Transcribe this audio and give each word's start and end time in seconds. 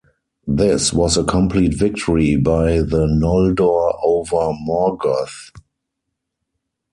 This 0.47 0.91
was 0.91 1.15
a 1.15 1.23
complete 1.23 1.75
victory 1.77 2.35
by 2.35 2.79
the 2.79 3.05
Noldor 3.05 3.99
over 4.03 4.51
Morgoth. 4.65 5.51